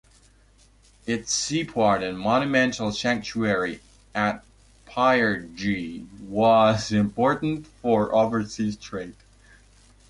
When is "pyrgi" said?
4.87-6.07